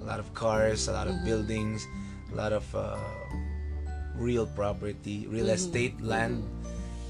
a 0.00 0.04
lot 0.04 0.18
of 0.18 0.26
cars, 0.34 0.88
a 0.88 0.92
lot 0.92 1.06
of 1.06 1.14
buildings, 1.22 1.86
a 2.32 2.36
lot 2.36 2.52
of 2.52 2.64
uh, 2.74 2.98
real 4.16 4.46
property, 4.46 5.26
real 5.28 5.48
estate, 5.50 6.00
land. 6.00 6.44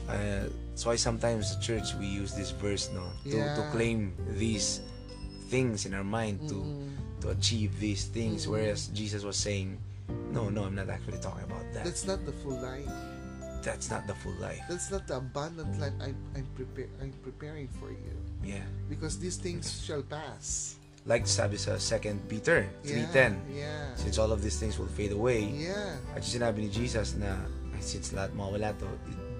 Uh, 0.08 0.48
so 0.74 0.90
I 0.90 0.96
sometimes 0.96 1.54
the 1.54 1.60
church 1.62 1.94
we 1.94 2.06
use 2.06 2.34
this 2.34 2.50
verse 2.50 2.90
no 2.94 3.04
to, 3.30 3.36
to 3.36 3.68
claim 3.70 4.14
these 4.38 4.80
things 5.48 5.84
in 5.86 5.94
our 5.94 6.04
mind 6.04 6.40
to 6.48 6.64
to 7.20 7.30
achieve 7.30 7.78
these 7.78 8.06
things. 8.06 8.48
Whereas 8.48 8.88
Jesus 8.88 9.22
was 9.22 9.36
saying 9.36 9.78
no 10.32 10.48
no 10.48 10.64
I'm 10.64 10.74
not 10.74 10.88
actually 10.88 11.18
talking 11.18 11.44
about 11.44 11.62
that. 11.74 11.84
That's 11.84 12.06
not 12.06 12.24
the 12.24 12.32
full 12.32 12.58
life. 12.58 12.88
that's 13.62 13.90
not 13.92 14.06
the 14.08 14.16
full 14.16 14.34
life. 14.40 14.64
That's 14.72 14.90
not 14.90 15.06
the 15.06 15.20
abundant 15.20 15.78
life 15.78 15.92
I'm 16.00 16.16
I'm 16.34 16.48
prepare 16.56 16.88
I'm 17.00 17.12
preparing 17.22 17.68
for 17.68 17.92
you. 17.92 18.16
Yeah. 18.42 18.64
Because 18.88 19.18
these 19.20 19.36
things 19.36 19.84
shall 19.84 20.02
pass. 20.02 20.79
Like 21.10 21.26
sabi 21.26 21.58
sa 21.58 21.74
2 21.74 22.30
Peter 22.30 22.62
Yeah, 22.86 23.02
3.10 23.10 23.34
yeah, 23.50 23.90
since 23.98 24.14
all 24.14 24.30
of 24.30 24.38
these 24.40 24.54
things 24.56 24.78
will 24.78 24.90
fade 24.94 25.10
away 25.10 25.50
yeah. 25.50 25.98
at 26.14 26.22
yung 26.22 26.38
sinabi 26.38 26.64
ni 26.64 26.70
Jesus 26.70 27.18
na 27.18 27.34
"Ay, 27.74 27.82
since 27.82 28.14
lahat 28.14 28.30
mawala 28.38 28.70
to 28.78 28.86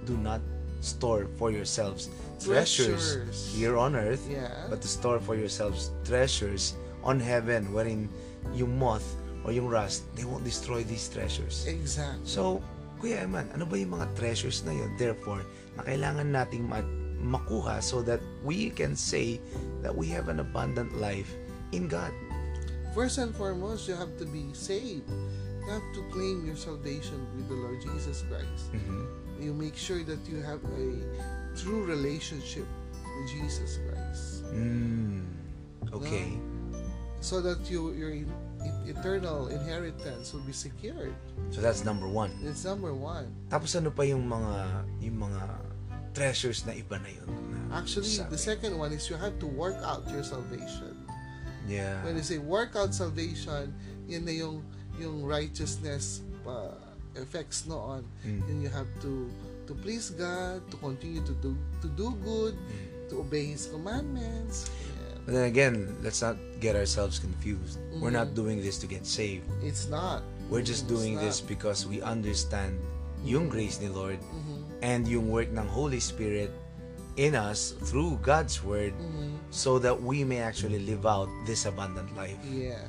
do 0.02 0.18
not 0.18 0.42
store 0.82 1.30
for 1.38 1.54
yourselves 1.54 2.10
treasures, 2.42 3.20
Treasures. 3.22 3.38
here 3.54 3.78
on 3.78 3.94
earth 3.94 4.24
Yeah. 4.26 4.50
but 4.66 4.82
to 4.82 4.88
store 4.90 5.22
for 5.22 5.38
yourselves 5.38 5.94
treasures 6.02 6.74
on 7.06 7.22
heaven 7.22 7.70
wherein 7.70 8.10
yung 8.56 8.74
moth 8.74 9.06
or 9.46 9.52
yung 9.54 9.70
rust 9.70 10.08
they 10.18 10.26
won't 10.26 10.42
destroy 10.42 10.82
these 10.82 11.06
treasures 11.06 11.68
Exactly. 11.70 12.24
so 12.26 12.58
Kuya 12.98 13.24
Eman 13.24 13.46
ano 13.54 13.62
ba 13.64 13.78
yung 13.78 13.94
mga 13.94 14.08
treasures 14.18 14.60
na 14.66 14.74
yun 14.74 14.90
therefore 14.98 15.40
na 15.78 15.86
kailangan 15.86 16.34
nating 16.34 16.66
ma- 16.66 16.84
makuha 17.20 17.78
so 17.78 18.00
that 18.00 18.18
we 18.42 18.72
can 18.72 18.96
say 18.96 19.36
that 19.84 19.92
we 19.92 20.08
have 20.08 20.32
an 20.32 20.40
abundant 20.40 20.96
life 20.96 21.28
in 21.72 21.88
God 21.88 22.12
First 22.90 23.18
and 23.22 23.30
foremost, 23.34 23.86
you 23.86 23.94
have 23.94 24.18
to 24.18 24.26
be 24.26 24.50
saved. 24.52 25.06
You 25.06 25.70
have 25.70 25.86
to 25.94 26.02
claim 26.10 26.42
your 26.42 26.58
salvation 26.58 27.22
with 27.38 27.46
the 27.46 27.54
Lord 27.54 27.78
Jesus 27.78 28.26
Christ. 28.26 28.74
You 29.38 29.54
make 29.54 29.78
sure 29.78 30.02
that 30.02 30.18
you 30.26 30.42
have 30.42 30.58
a 30.74 30.98
true 31.54 31.86
relationship 31.86 32.66
with 32.98 33.26
Jesus 33.30 33.78
Christ. 33.86 34.42
mm. 34.50 35.22
okay 35.94 36.34
so 37.20 37.38
that 37.44 37.60
you, 37.70 37.92
your 37.94 38.10
eternal 38.88 39.46
inheritance 39.48 40.32
will 40.34 40.42
be 40.42 40.52
secured. 40.56 41.14
so 41.54 41.60
that's 41.60 41.84
number 41.84 42.08
one 42.08 42.32
It's 42.42 42.64
number 42.64 42.90
one. 42.90 43.30
Tapos 43.52 43.76
ano 43.78 43.94
pa 43.94 44.02
yung 44.02 44.26
mga 44.26 44.82
yung 45.04 45.30
mga 45.30 45.42
treasures 46.16 46.66
na 46.66 46.74
iba 46.74 46.98
na 46.98 47.10
yun? 47.12 47.28
na 47.70 47.78
Actually, 47.78 48.10
sabi? 48.10 48.34
the 48.34 48.40
second 48.40 48.72
one 48.74 48.90
is 48.90 49.06
you 49.06 49.14
have 49.14 49.38
to 49.38 49.46
work 49.46 49.78
out 49.86 50.02
your 50.10 50.26
salvation. 50.26 50.89
Yeah. 51.70 52.02
When 52.02 52.18
you 52.18 52.26
say 52.26 52.42
work 52.42 52.74
out 52.74 52.90
salvation, 52.90 53.70
yun 54.10 54.26
na 54.26 54.34
yung, 54.34 54.66
yung 54.98 55.22
righteousness 55.22 56.20
uh, 56.42 56.74
effects 57.14 57.64
noon. 57.64 58.02
Mm. 58.26 58.42
Yun 58.50 58.58
you 58.66 58.70
have 58.74 58.90
to 59.00 59.30
to 59.70 59.72
please 59.78 60.10
God, 60.10 60.66
to 60.70 60.76
continue 60.82 61.22
to 61.22 61.34
do 61.38 61.54
to 61.80 61.88
do 61.94 62.10
good, 62.26 62.58
to 63.08 63.22
obey 63.22 63.54
His 63.54 63.70
commandments. 63.70 64.66
Yeah. 64.66 65.14
But 65.24 65.32
then 65.38 65.46
again, 65.46 65.76
let's 66.02 66.18
not 66.20 66.34
get 66.58 66.74
ourselves 66.74 67.22
confused. 67.22 67.78
We're 68.02 68.10
not 68.10 68.34
Mhm. 68.34 68.40
doing 68.40 68.58
this 68.58 68.82
to 68.82 68.90
get 68.90 69.06
saved. 69.06 69.46
It's 69.62 69.86
not. 69.86 70.26
We're 70.50 70.66
just 70.66 70.88
It's 70.88 70.90
doing 70.90 71.14
not. 71.14 71.22
this 71.30 71.38
because 71.38 71.86
we 71.86 72.02
understand 72.02 72.74
yung 73.22 73.46
grace 73.46 73.78
ni 73.78 73.86
Lord 73.92 74.18
Mhm. 74.18 74.58
and 74.82 75.02
yung 75.06 75.30
work 75.30 75.52
ng 75.52 75.68
Holy 75.70 76.00
Spirit 76.00 76.50
in 77.20 77.36
us 77.36 77.76
through 77.84 78.16
God's 78.24 78.64
Word 78.64 78.96
Mhm. 78.96 79.36
so 79.52 79.76
that 79.76 79.92
we 79.92 80.24
may 80.24 80.40
actually 80.40 80.80
live 80.80 81.04
out 81.04 81.28
this 81.44 81.68
abundant 81.68 82.08
life. 82.16 82.40
Yeah. 82.48 82.80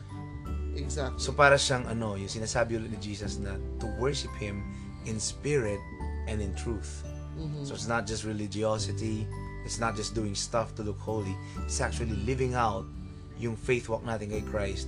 Exactly. 0.72 1.20
So 1.20 1.36
para 1.36 1.60
siyang 1.60 1.84
ano, 1.92 2.16
yung 2.16 2.32
sinasabi 2.32 2.80
ulit 2.80 2.96
ni 2.96 3.00
Jesus 3.04 3.36
na 3.44 3.60
to 3.84 3.92
worship 4.00 4.32
Him 4.40 4.64
in 5.04 5.20
spirit 5.20 5.84
and 6.32 6.40
in 6.40 6.56
truth. 6.56 7.04
Mhm. 7.36 7.68
So 7.68 7.76
it's 7.76 7.92
not 7.92 8.08
just 8.08 8.24
religiosity, 8.24 9.28
it's 9.68 9.84
not 9.84 10.00
just 10.00 10.16
doing 10.16 10.32
stuff 10.32 10.72
to 10.80 10.82
look 10.82 11.00
holy, 11.04 11.36
it's 11.68 11.84
actually 11.84 12.16
living 12.24 12.56
out 12.56 12.88
yung 13.36 13.60
faith 13.60 13.92
walk 13.92 14.08
natin 14.08 14.32
kay 14.32 14.44
Christ 14.48 14.88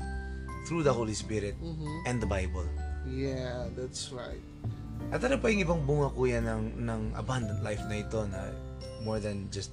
through 0.71 0.87
the 0.87 0.93
Holy 0.95 1.11
Spirit 1.11 1.59
Mhm. 1.59 2.07
and 2.07 2.23
the 2.23 2.29
Bible. 2.29 2.63
Yeah, 3.03 3.67
that's 3.75 4.15
right. 4.15 4.39
At 5.11 5.19
ano 5.19 5.35
pa 5.35 5.51
yung 5.51 5.67
ibang 5.67 5.81
bunga 5.83 6.07
kuya 6.15 6.39
ng, 6.39 6.79
ng 6.79 7.01
abundant 7.19 7.59
life 7.59 7.83
na 7.91 7.99
ito 7.99 8.23
na 8.23 8.55
more 9.03 9.19
than 9.19 9.47
just, 9.51 9.71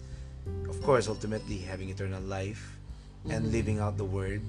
of 0.68 0.78
course, 0.82 1.06
ultimately 1.06 1.62
having 1.62 1.90
eternal 1.90 2.22
life 2.22 2.78
and 3.26 3.48
Mhm. 3.48 3.52
living 3.52 3.78
out 3.78 3.96
the 3.96 4.06
Word 4.06 4.40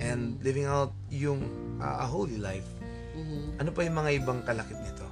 and 0.00 0.40
living 0.40 0.64
out 0.64 0.90
yung 1.12 1.44
uh, 1.78 2.02
a 2.02 2.06
holy 2.08 2.40
life. 2.40 2.66
Mhm. 3.14 3.60
Ano 3.60 3.70
pa 3.70 3.84
yung 3.84 3.96
mga 3.96 4.10
ibang 4.22 4.40
kalakip 4.42 4.78
nito? 4.80 5.06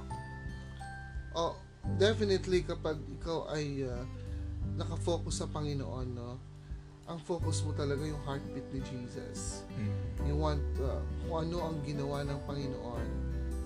Oh, 1.33 1.55
definitely 1.97 2.65
kapag 2.65 2.97
ikaw 3.21 3.49
ay 3.53 3.85
uh, 3.85 4.03
nakafocus 4.77 5.41
sa 5.41 5.47
Panginoon, 5.49 6.07
no? 6.13 6.37
Ang 7.03 7.19
focus 7.19 7.61
mo 7.67 7.75
talaga 7.75 7.99
yung 8.01 8.19
heartbeat 8.23 8.63
ni 8.71 8.79
Jesus. 8.87 9.67
You 10.23 10.39
want 10.39 10.63
uh, 10.79 11.03
kung 11.27 11.51
ano 11.51 11.57
ang 11.69 11.77
ginawa 11.83 12.23
ng 12.23 12.39
Panginoon, 12.47 13.07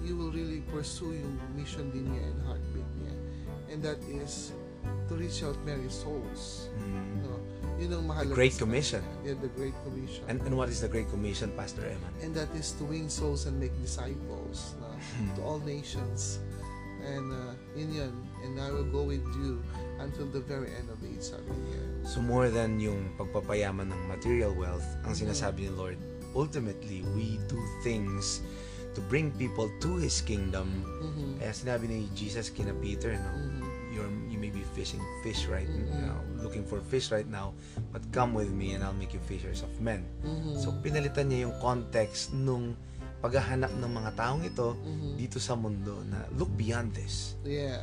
you 0.01 0.17
will 0.17 0.33
really 0.33 0.65
pursue 0.73 1.13
yung 1.13 1.37
mission 1.53 1.93
din 1.93 2.09
niya 2.09 2.23
and 2.33 2.39
heartbeat 2.49 2.89
niya. 2.97 3.15
And 3.69 3.79
that 3.85 4.01
is 4.09 4.57
to 5.07 5.13
reach 5.15 5.43
out 5.43 5.55
many 5.63 5.87
souls. 5.87 6.69
Mm. 6.77 7.23
No? 7.23 7.35
Yun 7.77 7.89
ang 7.93 8.05
mahalaga. 8.09 8.33
Great 8.33 8.53
sa 8.57 8.65
Commission. 8.65 9.01
kanya. 9.05 9.33
Yeah, 9.33 9.37
the 9.39 9.51
Great 9.53 9.77
Commission. 9.85 10.23
And, 10.27 10.41
and 10.43 10.53
what 10.57 10.67
is 10.69 10.81
the 10.81 10.89
Great 10.89 11.09
Commission, 11.09 11.53
Pastor 11.53 11.85
Eman? 11.85 12.11
and 12.25 12.33
that 12.33 12.49
is 12.57 12.73
to 12.77 12.83
win 12.85 13.05
souls 13.09 13.45
and 13.45 13.55
make 13.55 13.71
disciples 13.81 14.73
no? 14.81 14.89
to 15.37 15.39
all 15.45 15.59
nations. 15.61 16.41
And 17.07 17.31
uh, 17.31 17.53
yun 17.77 17.93
yun. 17.93 18.13
And 18.43 18.59
I 18.59 18.73
will 18.73 18.89
go 18.89 19.05
with 19.05 19.23
you 19.37 19.61
until 20.01 20.25
the 20.27 20.41
very 20.41 20.73
end 20.75 20.89
of 20.89 20.97
the 20.99 21.07
age, 21.13 21.23
sabi 21.23 21.53
niya. 21.53 21.81
So 22.03 22.19
more 22.19 22.49
than 22.49 22.81
yung 22.81 23.13
pagpapayaman 23.15 23.93
ng 23.93 24.01
material 24.09 24.51
wealth, 24.57 24.85
ang 25.05 25.13
sinasabi 25.13 25.69
ni 25.69 25.71
Lord, 25.71 25.97
ultimately, 26.33 27.05
we 27.15 27.37
do 27.47 27.57
things 27.85 28.41
to 28.93 28.99
bring 29.07 29.29
people 29.37 29.69
to 29.85 30.01
His 30.01 30.19
kingdom. 30.19 30.67
Mhm. 30.83 31.37
Kaya 31.39 31.53
sinabi 31.53 31.85
ni 31.87 31.99
Jesus 32.17 32.49
kina 32.49 32.73
Peter, 32.81 33.13
no, 33.13 33.31
Mhm. 33.39 33.61
you're, 33.93 34.09
you 34.09 34.11
may 34.17 34.17
be 34.17 34.26
fishing 34.77 35.01
fish 35.25 35.49
right 35.49 35.65
Mhm. 35.65 35.89
now, 36.05 36.21
looking 36.37 36.61
for 36.61 36.77
fish 36.85 37.09
right 37.09 37.25
now, 37.25 37.57
but 37.89 38.05
come 38.13 38.37
with 38.37 38.53
me 38.53 38.77
and 38.77 38.85
I'll 38.85 38.93
make 38.93 39.09
you 39.09 39.19
fishers 39.25 39.65
of 39.65 39.73
men. 39.81 40.05
Mhm. 40.21 40.53
So 40.61 40.69
pinalitan 40.85 41.33
niya 41.33 41.49
yung 41.49 41.57
context 41.57 42.29
nung 42.29 42.77
paghahanap 43.17 43.73
ng 43.73 43.89
mga 43.89 44.11
taong 44.13 44.45
ito 44.45 44.77
Mhm. 44.77 45.17
dito 45.17 45.41
sa 45.41 45.57
mundo 45.57 45.97
na 46.05 46.21
look 46.37 46.53
beyond 46.53 46.93
this. 46.93 47.33
Yeah, 47.41 47.81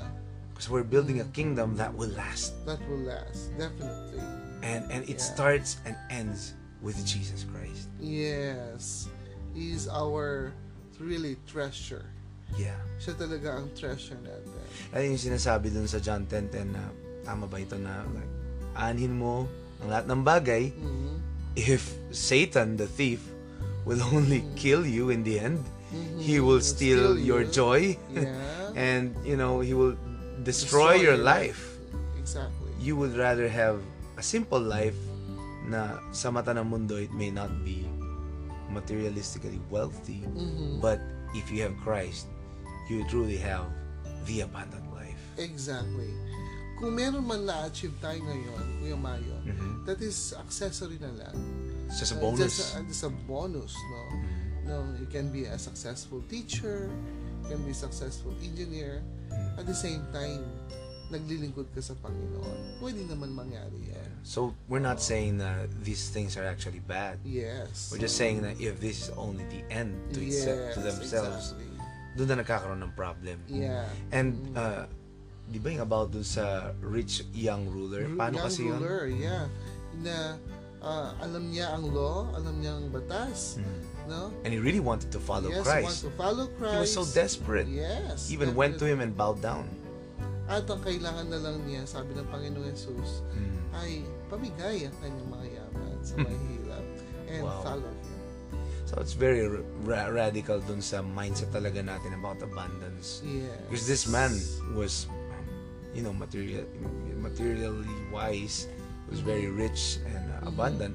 Because 0.55 0.71
we're 0.71 0.87
building 0.87 1.19
a 1.19 1.27
kingdom 1.35 1.75
that 1.75 1.91
will 1.91 2.15
last. 2.15 2.55
that 2.63 2.79
will 2.87 3.03
last 3.03 3.51
definitely. 3.59 4.23
And 4.63 4.87
and 4.87 5.03
it 5.11 5.19
Yeah. 5.19 5.27
starts 5.35 5.83
and 5.83 5.99
ends 6.15 6.55
with 6.79 6.95
Jesus 7.03 7.43
Christ. 7.43 7.91
Yes, 7.99 9.11
He 9.51 9.75
is 9.75 9.91
our 9.91 10.55
really 11.03 11.35
treasure. 11.51 12.07
Yeah. 12.55 12.79
Siya 12.97 13.19
talaga 13.19 13.59
ang 13.59 13.71
treasure 13.75 14.19
natin. 14.23 14.55
Ay 14.95 15.11
yung 15.11 15.19
sinasabi 15.19 15.69
dun 15.69 15.87
sa 15.87 15.99
John 15.99 16.25
10.10 16.25 16.71
na 16.71 16.83
tama 17.27 17.47
ba 17.47 17.59
ito 17.59 17.75
na 17.77 18.05
like, 18.07 18.31
aanhin 18.75 19.15
mo 19.15 19.47
ang 19.83 19.89
lahat 19.91 20.07
ng 20.07 20.21
bagay 20.23 20.71
Mhm. 20.71 21.15
if 21.55 21.83
Satan, 22.11 22.79
the 22.79 22.87
thief, 22.87 23.23
will 23.85 24.01
only 24.15 24.41
kill 24.55 24.83
you 24.83 25.11
in 25.11 25.23
the 25.23 25.37
end, 25.37 25.61
Mhm. 25.91 26.19
he 26.19 26.39
will 26.39 26.63
steal, 26.63 27.15
Steal 27.15 27.21
your 27.21 27.43
you. 27.45 27.51
joy 27.53 27.83
Yeah. 28.11 28.75
and 28.79 29.15
you 29.23 29.35
know 29.35 29.61
he 29.61 29.75
will 29.75 29.95
destroy, 30.43 30.99
your 30.99 31.19
life. 31.19 31.79
Exactly. 32.19 32.71
You 32.79 32.95
would 32.97 33.15
rather 33.15 33.47
have 33.47 33.79
a 34.17 34.25
simple 34.25 34.59
life 34.61 34.97
na 35.65 35.97
sa 36.11 36.29
mata 36.31 36.53
ng 36.53 36.67
mundo 36.67 36.99
it 36.99 37.11
may 37.11 37.31
not 37.31 37.49
be 37.65 37.87
materialistically 38.69 39.61
wealthy 39.71 40.25
Mhm. 40.27 40.81
but 40.81 40.99
if 41.33 41.47
you 41.49 41.63
have 41.63 41.73
Christ 41.81 42.27
you 42.89 43.05
truly 43.09 43.37
have 43.39 43.67
the 44.27 44.43
abundant 44.43 44.85
life. 44.93 45.19
Exactly. 45.37 46.11
Kung 46.79 46.97
meron 46.99 47.23
man 47.23 47.47
na-achieve 47.47 47.95
tayo 48.03 48.19
ngayon, 48.19 48.65
Kuya 48.83 48.99
Mayo, 48.99 49.37
Mhm. 49.47 49.87
that 49.87 50.03
is 50.03 50.35
accessory 50.35 50.99
na 50.99 51.11
lang. 51.15 51.37
It's 51.87 52.03
just 52.03 52.13
a 52.13 52.19
Uh, 52.19 52.23
bonus. 52.29 52.41
Just 52.59 52.75
a, 52.75 52.83
just 52.83 53.05
a 53.07 53.13
bonus, 53.31 53.73
no? 53.73 54.03
Mhm. 54.11 54.33
No, 54.65 54.77
you 54.99 55.07
can 55.07 55.31
be 55.31 55.45
a 55.47 55.57
successful 55.61 56.25
teacher, 56.27 56.89
you 57.45 57.47
can 57.53 57.61
be 57.63 57.71
a 57.71 57.79
successful 57.79 58.33
engineer, 58.43 59.05
Mhm. 59.31 59.61
at 59.61 59.65
the 59.69 59.77
same 59.77 60.03
time, 60.11 60.43
naglilingkod 61.13 61.69
ka 61.77 61.81
sa 61.85 61.95
Panginoon. 62.01 62.81
Pwede 62.83 63.05
naman 63.07 63.31
mangyari 63.37 63.93
yan. 63.93 64.11
So 64.25 64.57
we're 64.67 64.83
not 64.83 64.99
saying 65.05 65.37
that 65.39 65.69
these 65.85 66.09
things 66.11 66.35
are 66.35 66.49
actually 66.49 66.81
bad. 66.81 67.21
Yes. 67.23 67.93
We're 67.93 68.01
just 68.03 68.17
saying 68.17 68.41
that 68.43 68.57
if 68.59 68.81
this 68.81 69.07
is 69.07 69.11
only 69.15 69.45
the 69.53 69.63
end 69.69 69.95
to, 70.17 70.21
itself, 70.25 70.75
to 70.75 70.81
Yes, 70.81 70.87
themselves, 70.97 71.45
exactly. 71.55 71.74
Doon 72.15 72.29
na 72.29 72.37
nagkakaroon 72.41 72.81
ng 72.81 72.93
problem. 72.93 73.39
Yeah. 73.47 73.87
And 74.11 74.35
Mm. 74.35 74.55
uh, 74.55 74.85
di 75.45 75.59
ba 75.59 75.69
yung 75.71 75.83
about 75.83 76.11
dun 76.11 76.23
sa 76.23 76.71
rich 76.81 77.27
young 77.31 77.67
ruler? 77.67 78.07
Ru- 78.07 78.17
Paano 78.17 78.39
young 78.39 78.47
kasi 78.47 78.61
yun? 78.65 78.79
ruler, 78.79 79.03
yeah. 79.11 79.45
Na 79.99 80.39
ah, 80.81 81.17
alam 81.19 81.49
niya 81.49 81.73
ang 81.73 81.89
law, 81.89 82.29
alam 82.33 82.61
niya 82.61 82.77
ang 82.77 82.89
batas, 82.89 83.57
Mm. 83.57 83.81
no? 84.07 84.29
And 84.45 84.53
he 84.53 84.61
really 84.61 84.81
wanted 84.81 85.09
to 85.11 85.19
follow 85.19 85.49
yes, 85.49 85.65
Christ. 85.65 85.85
wants 85.85 86.01
to 86.03 86.13
follow 86.15 86.45
Christ. 86.55 86.75
He 86.75 86.81
was 86.83 86.93
so 86.93 87.05
desperate. 87.09 87.65
Yes. 87.67 88.29
Even 88.29 88.53
went 88.53 88.77
to 88.79 88.85
him 88.85 89.01
and 89.01 89.17
bowed 89.17 89.41
down. 89.41 89.65
At 90.45 90.69
ang 90.69 90.85
kailangan 90.85 91.33
na 91.33 91.41
lang 91.41 91.65
niya, 91.65 91.89
sabi 91.89 92.13
ng 92.13 92.29
Panginoon 92.29 92.69
Jesus, 92.71 93.25
Mm. 93.33 93.57
ay 93.75 93.91
pamigay 94.29 94.85
ang 94.85 94.95
kanyang 95.01 95.29
mga 95.33 95.47
yaman 95.57 95.97
sa 96.05 96.15
mahihirap 96.21 96.85
and 97.33 97.43
Wow. 97.43 97.65
follow. 97.65 97.93
So 98.95 99.01
it's 99.01 99.13
very 99.19 99.43
ra- 99.83 100.07
radical 100.07 100.63
dun 100.63 100.79
sa 100.79 101.03
mindset 101.03 101.51
talaga 101.51 101.83
natin 101.83 102.15
about 102.15 102.39
abundance. 102.39 103.27
Yes. 103.27 103.51
Because 103.67 103.87
this 103.91 104.07
man 104.07 104.31
was, 104.79 105.11
you 105.91 106.07
know, 106.07 106.15
material, 106.15 106.63
materially 107.19 107.91
wise, 108.15 108.71
was 109.11 109.19
very 109.19 109.51
rich 109.51 109.99
and 110.07 110.23
uh, 110.39 110.47
abundant. 110.47 110.95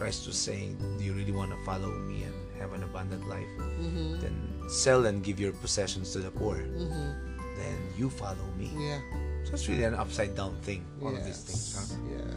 Christ 0.00 0.24
was 0.24 0.40
saying, 0.40 0.80
"Do 0.96 1.04
you 1.04 1.12
really 1.12 1.36
want 1.36 1.52
to 1.52 1.60
follow 1.68 1.92
me 2.08 2.24
and 2.24 2.32
have 2.56 2.72
an 2.72 2.80
abundant 2.88 3.28
life? 3.28 3.52
Mhm. 3.84 4.16
Then 4.24 4.36
sell 4.72 5.04
and 5.04 5.20
give 5.20 5.36
your 5.36 5.52
possessions 5.60 6.16
to 6.16 6.24
the 6.24 6.32
poor. 6.32 6.64
Mhm. 6.64 7.36
Then 7.60 7.78
you 8.00 8.08
follow 8.08 8.48
me." 8.56 8.72
Yeah. 8.80 9.04
So 9.44 9.60
it's 9.60 9.68
really 9.68 9.84
an 9.84 9.92
upside 9.92 10.32
down 10.32 10.56
thing. 10.64 10.88
All 11.04 11.12
of 11.12 11.20
these 11.20 11.44
things. 11.44 11.76
Huh? 11.76 12.00
Yeah. 12.16 12.32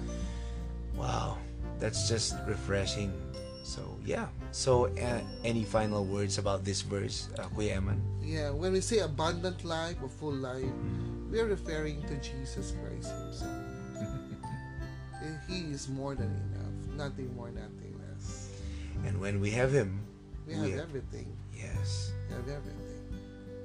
Wow, 1.00 1.40
that's 1.80 2.12
just 2.12 2.36
refreshing. 2.44 3.16
So 3.64 3.96
yeah. 4.04 4.28
So 4.52 4.90
uh, 4.98 5.22
any 5.44 5.64
final 5.64 6.06
words 6.06 6.38
about 6.38 6.66
this 6.66 6.82
verse, 6.82 7.30
uh, 7.38 7.46
Kuya 7.54 7.78
Eman? 7.78 8.00
Yeah. 8.24 8.50
When 8.50 8.74
we 8.74 8.82
say 8.82 9.00
abundant 9.00 9.64
life 9.64 9.98
or 10.02 10.10
full 10.10 10.34
life, 10.34 10.66
Mm. 10.66 11.30
we 11.32 11.40
are 11.40 11.46
referring 11.48 12.02
to 12.10 12.16
Jesus 12.18 12.74
Christ 12.82 13.14
Himself. 13.14 13.54
he 15.48 15.70
is 15.70 15.88
more 15.90 16.16
than 16.16 16.34
enough. 16.50 16.76
Nothing 16.98 17.30
more, 17.36 17.50
nothing 17.54 17.94
less. 18.02 18.50
And 19.06 19.22
when 19.22 19.40
we 19.40 19.52
have 19.52 19.72
Him, 19.72 20.02
We 20.50 20.56
have 20.58 20.90
everything. 20.90 21.30
yes. 21.54 22.12
We 22.30 22.36
have 22.36 22.50
everything. 22.50 23.06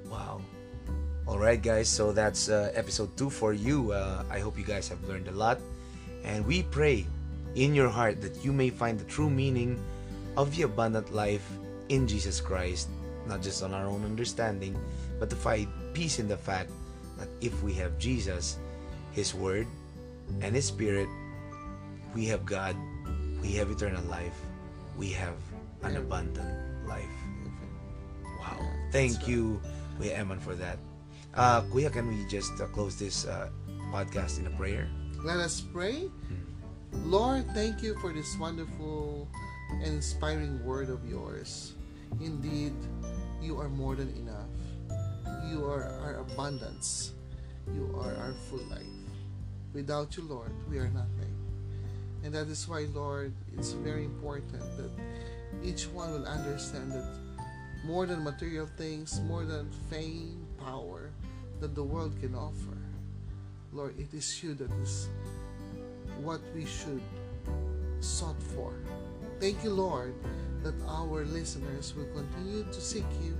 Wow. 0.09 0.41
All 1.25 1.41
right, 1.41 1.57
guys. 1.57 1.89
So 1.89 2.13
that's 2.13 2.47
uh, 2.49 2.69
episode 2.77 3.09
two 3.17 3.33
for 3.33 3.53
you. 3.57 3.91
Uh, 3.91 4.21
I 4.29 4.37
hope 4.37 4.53
you 4.61 4.63
guys 4.63 4.85
have 4.93 5.01
learned 5.09 5.27
a 5.27 5.33
lot, 5.33 5.57
and 6.23 6.45
we 6.45 6.61
pray 6.69 7.09
in 7.57 7.73
your 7.73 7.89
heart 7.89 8.21
that 8.21 8.37
you 8.45 8.53
may 8.53 8.69
find 8.69 8.99
the 9.01 9.07
true 9.09 9.29
meaning 9.33 9.81
of 10.37 10.55
the 10.55 10.63
abundant 10.63 11.13
life 11.13 11.45
in 11.89 12.07
Jesus 12.07 12.41
Christ, 12.41 12.89
not 13.27 13.41
just 13.41 13.63
on 13.63 13.73
our 13.73 13.85
own 13.85 14.03
understanding, 14.03 14.75
but 15.19 15.29
to 15.29 15.35
find 15.35 15.67
peace 15.93 16.19
in 16.19 16.27
the 16.27 16.37
fact 16.37 16.71
that 17.17 17.29
if 17.41 17.55
we 17.63 17.73
have 17.73 17.97
Jesus, 17.97 18.57
His 19.11 19.33
Word, 19.33 19.67
and 20.41 20.55
His 20.55 20.65
Spirit, 20.65 21.07
we 22.13 22.25
have 22.25 22.45
God, 22.45 22.75
we 23.41 23.53
have 23.53 23.69
eternal 23.71 24.03
life, 24.05 24.35
we 24.97 25.11
have 25.11 25.35
an 25.83 25.97
abundant 25.97 26.87
life. 26.87 27.15
Wow. 28.39 28.59
Thank 28.91 29.13
that's 29.13 29.27
you, 29.27 29.61
Kuya 29.99 30.17
Eman, 30.19 30.41
for 30.41 30.55
that. 30.55 30.77
Uh, 31.33 31.61
Kuya, 31.63 31.91
can 31.91 32.07
we 32.07 32.25
just 32.27 32.59
uh, 32.61 32.65
close 32.67 32.95
this 32.95 33.25
uh, 33.25 33.49
podcast 33.91 34.39
in 34.39 34.47
a 34.47 34.53
prayer? 34.55 34.87
Let 35.23 35.37
us 35.37 35.61
pray. 35.61 36.09
Lord, 37.03 37.45
thank 37.53 37.83
you 37.83 37.97
for 37.99 38.13
this 38.13 38.37
wonderful 38.39 39.27
and 39.69 39.83
inspiring 39.83 40.63
word 40.65 40.89
of 40.89 41.03
yours. 41.07 41.73
Indeed, 42.21 42.73
you 43.41 43.59
are 43.59 43.69
more 43.69 43.95
than 43.95 44.09
enough. 44.15 44.49
You 45.49 45.65
are 45.65 45.83
our 45.83 46.19
abundance. 46.19 47.13
You 47.73 47.95
are 47.99 48.15
our 48.15 48.33
full 48.49 48.63
life. 48.69 48.85
Without 49.73 50.15
you, 50.15 50.23
Lord, 50.23 50.51
we 50.69 50.77
are 50.77 50.89
nothing. 50.89 51.33
And 52.23 52.33
that 52.33 52.47
is 52.47 52.67
why, 52.67 52.87
Lord, 52.93 53.33
it's 53.57 53.73
very 53.73 54.05
important 54.05 54.63
that 54.77 54.91
each 55.63 55.87
one 55.87 56.11
will 56.11 56.25
understand 56.25 56.91
that 56.91 57.05
more 57.85 58.05
than 58.05 58.23
material 58.23 58.67
things, 58.77 59.21
more 59.21 59.45
than 59.45 59.69
fame, 59.89 60.45
power 60.59 61.11
that 61.59 61.75
the 61.75 61.83
world 61.83 62.13
can 62.19 62.33
offer, 62.33 62.77
Lord, 63.71 63.99
it 63.99 64.13
is 64.13 64.43
you 64.43 64.53
that 64.55 64.71
is 64.81 65.09
what 66.21 66.39
we 66.55 66.65
should 66.65 67.01
sought 67.99 68.41
for. 68.55 68.73
Thank 69.39 69.63
you, 69.63 69.71
Lord, 69.71 70.15
that 70.63 70.75
our 70.87 71.25
listeners 71.27 71.93
will 71.93 72.09
continue 72.15 72.63
to 72.71 72.81
seek 72.81 73.05
you, 73.21 73.35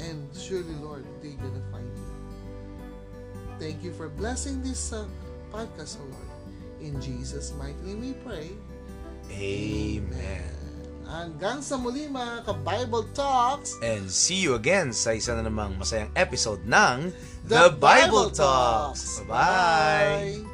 and 0.00 0.26
surely, 0.34 0.74
Lord, 0.82 1.04
they're 1.22 1.38
gonna 1.38 1.62
find 1.70 1.86
you. 1.86 2.10
Thank 3.56 3.80
you 3.84 3.92
for 3.92 4.08
blessing 4.08 4.60
this 4.60 4.92
uh, 4.92 5.08
podcast, 5.52 5.96
O 6.00 6.04
Lord. 6.04 6.30
In 6.80 7.00
Jesus' 7.00 7.56
mighty 7.56 7.80
name 7.84 8.00
we 8.00 8.12
pray. 8.20 8.52
Amen. 9.32 10.52
Hanggang 11.06 11.62
sa 11.62 11.78
muli 11.78 12.10
mga 12.10 12.44
ka-Bible 12.44 13.06
Talks, 13.14 13.78
And 13.78 14.10
see 14.10 14.42
you 14.42 14.58
again 14.58 14.90
sa 14.90 15.14
isa 15.14 15.38
na 15.38 15.46
namang 15.46 15.78
masayang 15.78 16.10
episode 16.18 16.66
ng 16.66 17.14
The 17.46 17.70
Bible 17.78 18.34
Talks. 18.34 19.22
Bye-bye! 19.22 20.42
Bye! 20.42 20.45